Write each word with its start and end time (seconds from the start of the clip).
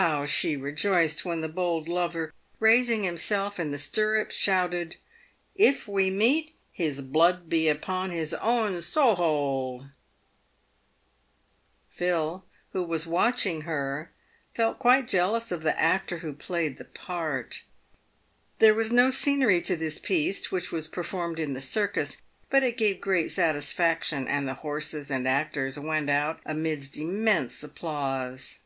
How 0.00 0.26
she 0.26 0.56
rejoiced 0.58 1.24
when 1.24 1.40
the 1.40 1.48
bold 1.48 1.88
lover, 1.88 2.30
raising 2.60 3.02
himself 3.04 3.58
in 3.58 3.70
the 3.70 3.78
stirrups, 3.78 4.34
shouted," 4.36 4.96
If 5.70 5.88
we 5.88 6.10
meet, 6.10 6.54
his 6.70 7.00
blood 7.00 7.48
be 7.48 7.66
upon 7.68 8.10
his 8.10 8.34
own 8.34 8.82
sohole." 8.82 9.88
Phil, 11.88 12.44
who 12.74 12.82
was 12.82 13.06
watching 13.06 13.62
her, 13.62 14.12
felt 14.54 14.78
quite 14.78 15.08
jealous 15.08 15.50
of 15.50 15.62
the 15.62 15.78
actor 15.80 16.18
who 16.18 16.34
played 16.34 16.76
the 16.76 16.84
part. 16.84 17.62
There 18.58 18.74
was 18.74 18.92
no 18.92 19.08
scenery 19.08 19.62
to 19.62 19.76
this 19.76 19.98
piece, 19.98 20.52
which 20.52 20.70
was 20.70 20.88
performed 20.88 21.40
in 21.40 21.54
the 21.54 21.60
circus, 21.60 22.20
but 22.50 22.62
it 22.62 22.76
gave 22.76 23.00
great 23.00 23.30
satisfaction, 23.30 24.28
and 24.28 24.46
the 24.46 24.52
horses 24.54 25.10
and 25.10 25.26
actors 25.26 25.78
went 25.78 26.10
out 26.10 26.40
amid 26.44 26.94
immense 26.98 27.62
applause. 27.64 28.58